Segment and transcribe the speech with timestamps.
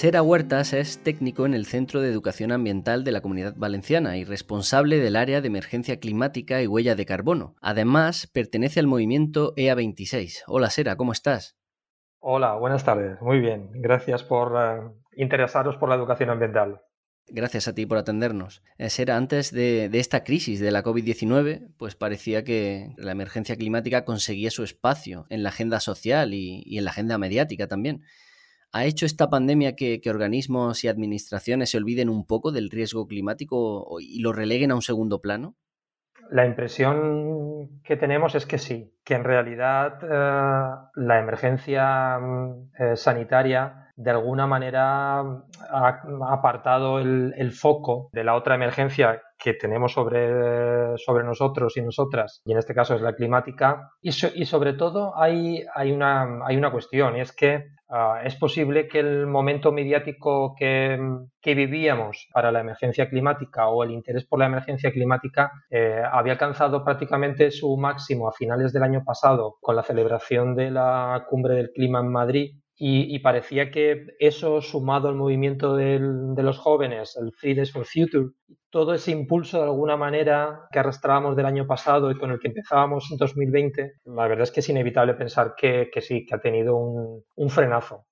[0.00, 4.24] Sera Huertas es técnico en el Centro de Educación Ambiental de la Comunidad Valenciana y
[4.24, 7.54] responsable del área de emergencia climática y huella de carbono.
[7.60, 10.44] Además, pertenece al movimiento EA26.
[10.46, 11.58] Hola Sera, ¿cómo estás?
[12.18, 13.20] Hola, buenas tardes.
[13.20, 13.72] Muy bien.
[13.74, 16.80] Gracias por eh, interesaros por la educación ambiental.
[17.26, 18.62] Gracias a ti por atendernos.
[18.78, 24.06] Eh, Sera, antes de, esta crisis de la COVID-19, pues parecía que la emergencia climática
[24.06, 28.02] conseguía su espacio en la agenda social y en la agenda mediática también.
[28.72, 33.96] ¿Ha hecho esta pandemia que, organismos y administraciones se olviden un poco del riesgo climático
[34.00, 35.56] y lo releguen a un segundo plano?
[36.30, 42.96] La impresión que tenemos es que sí, que en realidad eh, la emergencia mm, eh,
[42.96, 50.96] sanitaria de alguna manera ha apartado el, foco de la otra emergencia que tenemos sobre,
[50.98, 53.90] sobre nosotros y nosotras, y en este caso es la climática.
[54.02, 58.36] Y, y sobre todo hay, hay, una, hay una cuestión, y es que Ah, es
[58.36, 60.96] posible que el momento mediático que,
[61.42, 66.84] vivíamos para la emergencia climática o el interés por la emergencia climática eh, había alcanzado
[66.84, 71.72] prácticamente su máximo a finales del año pasado con la celebración de la cumbre del
[71.72, 75.98] clima en Madrid y, parecía que eso, sumado al movimiento de
[76.42, 78.30] los jóvenes, el Fridays for Future,
[78.70, 82.48] todo ese impulso de alguna manera que arrastrábamos del año pasado y con el que
[82.48, 86.74] empezábamos en 2020, la verdad es que es inevitable pensar que, sí, que ha tenido
[86.76, 88.06] un, un frenazo.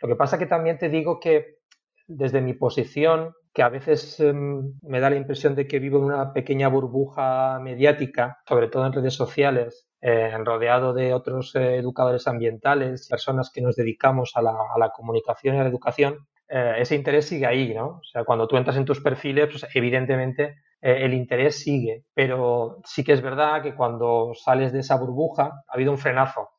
[0.00, 1.58] Lo que pasa que también te digo que
[2.06, 6.04] desde mi posición, que a veces em, me da la impresión de que vivo en
[6.04, 12.26] una pequeña burbuja mediática, sobre todo en redes sociales, eh, rodeado de otros eh, educadores
[12.26, 17.26] ambientales, personas que nos dedicamos a la, comunicación y a la educación, eh, ese interés
[17.26, 17.86] sigue ahí, ¿no?
[17.86, 23.02] O sea, cuando tú entras en tus perfiles, pues evidentemente el interés sigue, pero sí
[23.02, 26.50] que es verdad que cuando sales de esa burbuja ha habido un frenazo.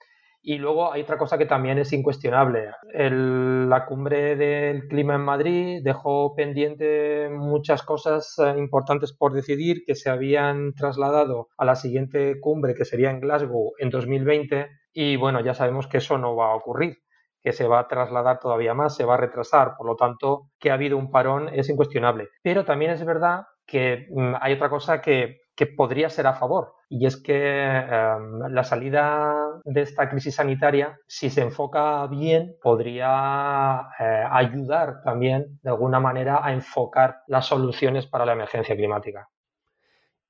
[0.47, 2.69] Y luego hay otra cosa que también es incuestionable.
[2.93, 9.95] la cumbre del clima en Madrid dejó pendiente muchas cosas eh, importantes por decidir que
[9.95, 15.39] se habían trasladado a la siguiente cumbre que sería en Glasgow en 2020 y bueno,
[15.39, 16.97] ya sabemos que eso no va a ocurrir
[17.41, 20.71] que se va a trasladar todavía más, se va a retrasar, por lo tanto, que
[20.71, 22.29] ha habido un parón es incuestionable.
[22.41, 26.73] Pero también es verdad que mm, hay otra cosa que que podría ser a favor.
[26.89, 33.87] Y es que em, la salida de esta crisis sanitaria, si se enfoca bien, podría
[33.99, 39.29] eh, ayudar también de alguna manera a enfocar las soluciones para la emergencia climática.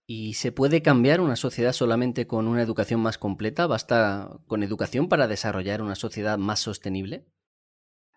[0.08, 3.66] ¿Y se puede cambiar una sociedad solamente con una educación más completa?
[3.66, 7.26] ¿Basta con educación para desarrollar una sociedad más sostenible?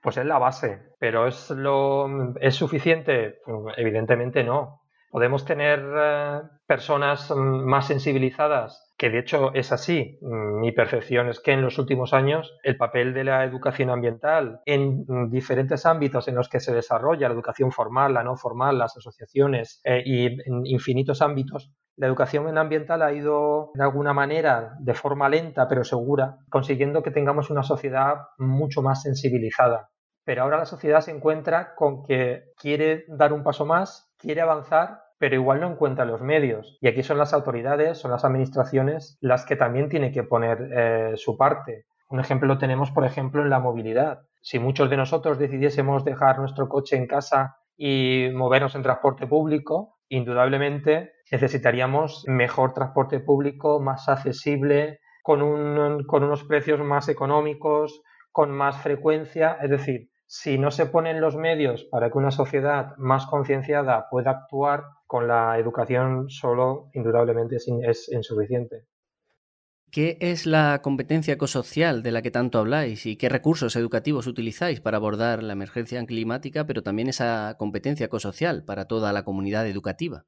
[0.02, 3.40] Pues es la base, pero ¿es, lo, ¿es suficiente?
[3.76, 4.82] Evidentemente no.
[5.10, 10.18] Podemos tener eh, personas mm, más sensibilizadas, que de hecho es así.
[10.20, 14.60] Mm, mi percepción es que en los últimos años el papel de la educación ambiental
[14.66, 18.78] en mm, diferentes ámbitos en los que se desarrolla la educación formal, la no formal,
[18.78, 24.76] las asociaciones eh, y en infinitos ámbitos, la educación ambiental ha ido de alguna manera,
[24.78, 29.90] de forma lenta pero segura, consiguiendo que tengamos una sociedad mucho más sensibilizada.
[30.28, 35.00] Pero ahora la sociedad se encuentra con que quiere dar un paso más quiere avanzar,
[35.18, 36.76] pero igual no encuentra los medios.
[36.82, 41.12] Y aquí son las autoridades, son las administraciones las que también tienen que poner eh,
[41.16, 41.86] su parte.
[42.10, 44.20] Un ejemplo lo tenemos, por ejemplo, en la movilidad.
[44.42, 49.96] Si muchos de nosotros decidiésemos dejar nuestro coche en casa y movernos en transporte público,
[50.10, 58.82] indudablemente necesitaríamos mejor transporte público, más accesible, con, con unos precios más económicos, con más
[58.82, 59.56] frecuencia.
[59.62, 64.30] Es decir, si no se ponen los medios para que una sociedad más concienciada pueda
[64.30, 68.84] actuar, con la educación solo indudablemente es, insuficiente.
[69.90, 74.82] ¿Qué es la competencia ecosocial de la que tanto habláis y qué recursos educativos utilizáis
[74.82, 80.26] para abordar la emergencia climática, pero también esa competencia ecosocial para toda la comunidad educativa?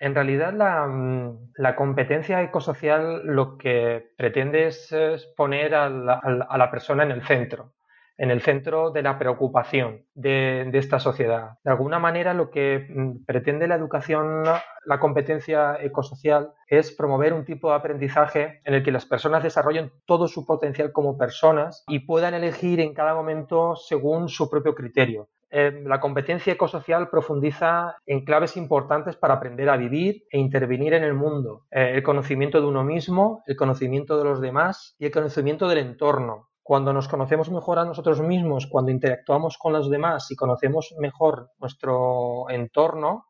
[0.00, 4.92] En realidad, la, mm, competencia ecosocial lo que pretende es,
[5.36, 7.76] poner a la persona en el centro
[8.18, 11.58] en el centro de la preocupación de, esta sociedad.
[11.64, 17.44] De alguna manera, lo que mm, pretende la educación, la competencia ecosocial, es promover un
[17.44, 22.00] tipo de aprendizaje en el que las personas desarrollen todo su potencial como personas y
[22.00, 25.28] puedan elegir en cada momento según su propio criterio.
[25.48, 31.04] Eh, la competencia ecosocial profundiza en claves importantes para aprender a vivir e intervenir en
[31.04, 31.66] el mundo.
[31.70, 35.78] Eh, el conocimiento de uno mismo, el conocimiento de los demás y el conocimiento del
[35.78, 40.96] entorno cuando nos conocemos mejor a nosotros mismos, cuando interactuamos con los demás y conocemos
[40.98, 43.26] mejor nuestro entorno,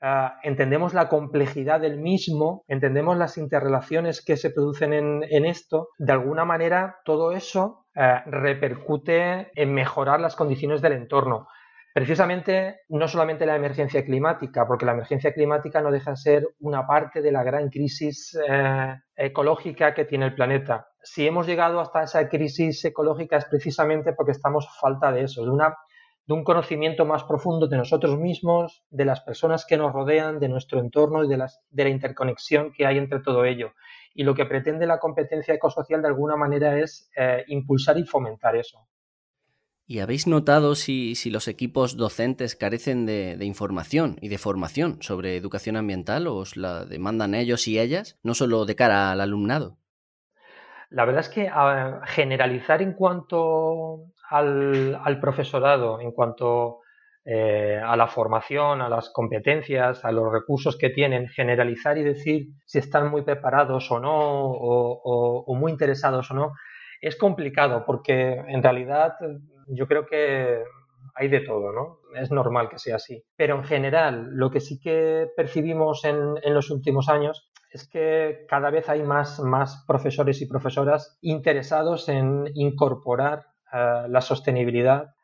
[0.00, 6.12] ah, entendemos la complejidad del mismo, entendemos las interrelaciones que se producen en, esto, de
[6.14, 11.48] alguna manera todo eso eh, repercute en mejorar las condiciones del entorno.
[11.92, 16.86] Precisamente no solamente la emergencia climática, porque la emergencia climática no deja de ser una
[16.86, 20.88] parte de la gran crisis eh, ecológica que tiene el planeta.
[21.02, 25.50] Si hemos llegado hasta esa crisis ecológica es precisamente porque estamos falta de eso, de,
[25.50, 25.76] una,
[26.26, 30.48] de un conocimiento más profundo de nosotros mismos, de las personas que nos rodean, de
[30.48, 33.72] nuestro entorno y de, las, de la interconexión que hay entre todo ello.
[34.14, 38.54] Y lo que pretende la competencia ecosocial de alguna manera es eh, impulsar y fomentar
[38.54, 38.86] eso.
[39.90, 45.76] ¿Y habéis notado si, los equipos docentes carecen de, información y de formación sobre educación
[45.76, 49.78] ambiental o os la demandan ellos y ellas, no solo de cara al alumnado?
[50.90, 51.50] La verdad es que
[52.06, 56.82] generalizar en cuanto al, profesorado, en cuanto
[57.24, 62.46] eh, a la formación, a las competencias, a los recursos que tienen, generalizar y decir
[62.64, 66.52] si están muy preparados o no, o muy interesados o no,
[67.00, 69.14] es complicado porque en realidad
[69.74, 70.62] yo creo que
[71.14, 71.98] hay de todo, ¿no?
[72.14, 73.24] Es normal que sea así.
[73.36, 78.70] Pero en general, lo que sí que percibimos en, los últimos años es que cada
[78.70, 85.14] vez hay más, más profesores y profesoras interesados en incorporar eh, la sostenibilidad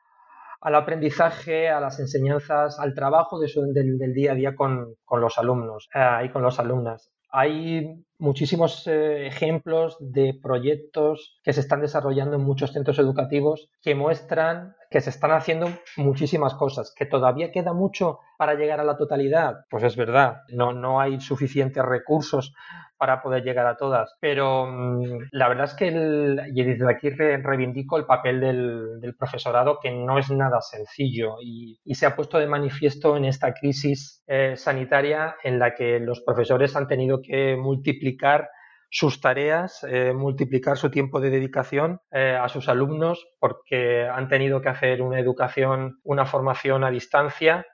[0.60, 6.25] al aprendizaje, a las enseñanzas, al trabajo del, día a día con, los alumnos eh,
[6.25, 7.12] y con las alumnas.
[7.38, 13.94] Hay muchísimos eh, ejemplos de proyectos que se están desarrollando en muchos centros educativos que
[13.94, 18.96] muestran que se están haciendo muchísimas cosas, que todavía queda mucho para llegar a la
[18.96, 19.64] totalidad.
[19.70, 22.52] Pues es verdad, no, no hay suficientes recursos
[22.98, 24.16] para poder llegar a todas.
[24.20, 29.90] Pero mm, la verdad es que y desde aquí reivindico el papel del, profesorado, que
[29.90, 35.36] no es nada sencillo y, se ha puesto de manifiesto en esta crisis eh, sanitaria
[35.42, 38.50] en la que los profesores han tenido que multiplicar
[38.90, 44.60] sus tareas, eh, multiplicar su tiempo de dedicación eh, a sus alumnos porque han tenido
[44.60, 47.66] que hacer una educación, una formación a distancia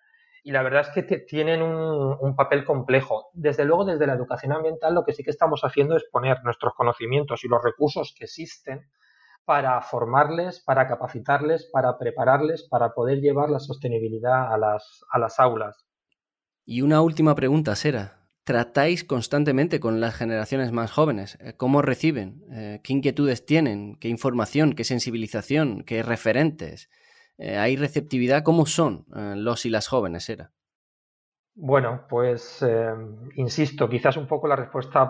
[0.45, 3.31] y la verdad es que tienen un, papel complejo.
[3.33, 6.75] Desde luego, desde la educación ambiental, lo que sí que estamos haciendo es poner nuestros
[6.75, 8.91] conocimientos y los recursos que existen
[9.45, 15.39] para formarles, para capacitarles, para prepararles, para poder llevar la sostenibilidad a las, a las
[15.39, 15.87] aulas.
[16.65, 18.22] Y una última pregunta, Sera.
[18.45, 21.39] ¿Tratáis constantemente con las generaciones más jóvenes?
[21.41, 22.43] Eh, ¿Cómo reciben?
[22.51, 23.95] Eh, ¿Qué inquietudes tienen?
[24.01, 24.73] ¿Qué información?
[24.73, 25.85] ¿Qué sensibilización?
[25.85, 26.91] ¿Qué referentes?
[27.39, 28.43] Eh, ¿Hay receptividad?
[28.43, 30.51] ¿Cómo son los y las jóvenes, Era?
[31.55, 32.95] Bueno, pues eh,
[33.37, 35.09] insisto, quizás un poco la respuesta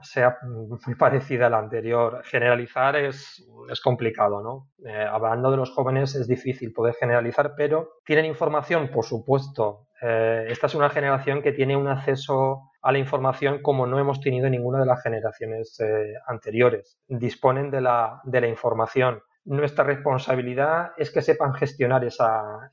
[0.00, 2.22] sea muy parecida a la anterior.
[2.24, 4.70] Generalizar es, es complicado, ¿no?
[5.08, 9.86] hablando de los jóvenes es difícil poder generalizar, pero tienen información, por supuesto.
[10.00, 14.50] esta es una generación que tiene un acceso a la información como no hemos tenido
[14.50, 15.78] ninguna de las generaciones
[16.26, 16.98] anteriores.
[17.08, 22.70] Disponen de la, de la información nuestra responsabilidad es que sepan gestionar esa,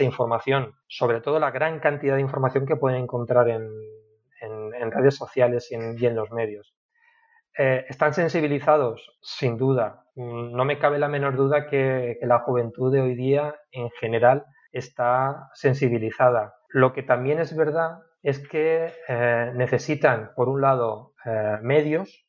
[0.00, 3.70] información, sobre todo la gran cantidad de información que pueden encontrar en,
[4.92, 6.76] redes sociales y en, los medios.
[7.58, 9.18] Eh, ¿Están sensibilizados?
[9.20, 10.04] Sin duda.
[10.14, 15.48] No me cabe la menor duda que, la juventud de hoy día en general está
[15.54, 16.54] sensibilizada.
[16.68, 17.98] Lo que también es verdad
[18.28, 22.26] es que eh, necesitan, por un lado, eh, medios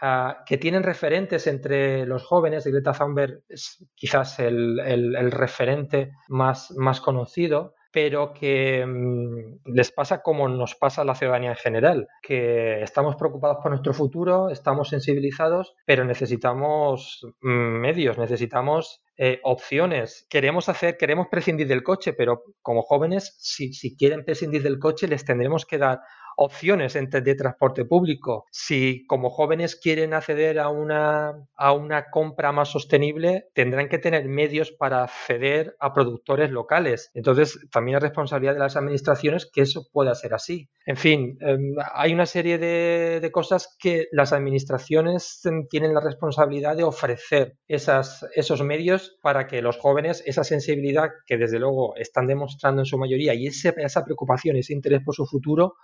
[0.00, 2.64] Ah, que tienen referentes entre los jóvenes.
[2.64, 10.48] Greta Thunberg es quizás el, referente más, más conocido, pero que mm, les pasa como
[10.48, 15.74] nos pasa a la ciudadanía en general, que estamos preocupados por nuestro futuro, estamos sensibilizados,
[15.86, 20.26] pero necesitamos mm, medios, necesitamos eh, opciones.
[20.28, 25.08] Queremos hacer, queremos prescindir del coche, pero como jóvenes, si, si quieren prescindir del coche,
[25.08, 26.00] les tendremos que dar
[26.38, 28.46] opciones de transporte público.
[28.52, 34.28] Si como jóvenes quieren acceder a una, a una compra más sostenible, tendrán que tener
[34.28, 37.10] medios para acceder a productores locales.
[37.14, 40.68] Entonces, también es responsabilidad de las administraciones que eso pueda ser así.
[40.86, 46.84] En fin, em, hay una serie de, cosas que las administraciones tienen la responsabilidad de
[46.84, 52.80] ofrecer esas, esos medios para que los jóvenes, esa sensibilidad que desde luego están demostrando
[52.80, 55.74] en su mayoría y esa, esa preocupación, ese interés por su futuro,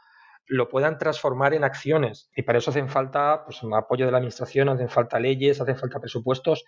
[0.47, 2.31] lo puedan transformar en acciones.
[2.35, 6.01] Y para eso hacen falta pues, apoyo de la administración, hacen falta leyes, hacen falta
[6.01, 6.65] presupuestos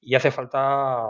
[0.00, 1.02] y hace falta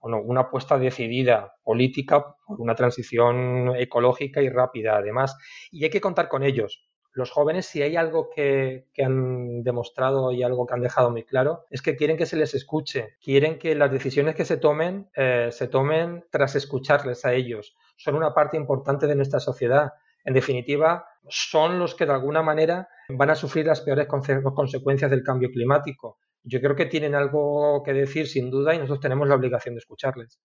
[0.00, 5.36] bueno, una apuesta decidida política por una transición ecológica y rápida además.
[5.70, 6.86] Y hay que contar con ellos.
[7.12, 11.64] Los jóvenes, si hay algo que, han demostrado y algo que han dejado muy claro,
[11.70, 15.50] es que quieren que se les escuche, quieren que las decisiones que se tomen eh,
[15.52, 17.76] se tomen tras escucharles a ellos.
[17.96, 19.92] Son una parte importante de nuestra sociedad
[20.24, 25.22] en definitiva, son los que de alguna manera van a sufrir las peores consecuencias del
[25.22, 26.18] cambio climático.
[26.42, 29.78] yo creo que tienen algo que decir sin duda y nosotros tenemos la obligación de
[29.78, 30.40] escucharles.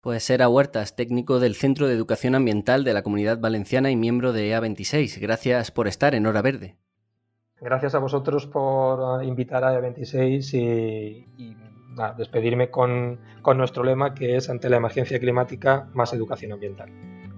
[0.00, 4.32] Pues era Huertas, técnico del Centro de Educación Ambiental de la Comunidad Valenciana y miembro
[4.32, 5.20] de EA26.
[5.20, 6.76] Gracias por estar en Hora Verde.
[7.60, 11.56] Gracias a vosotros por invitar a E26 y,
[12.16, 16.90] despedirme con, con nuestro lema que es ante la emergencia climática más educación ambiental.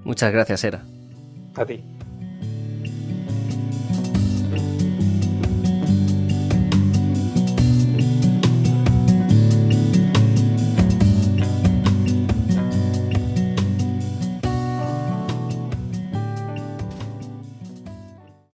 [0.04, 0.82] Muchas gracias, Era.
[1.56, 1.84] A ti.